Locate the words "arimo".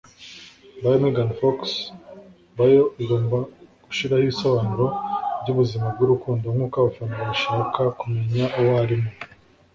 8.83-9.09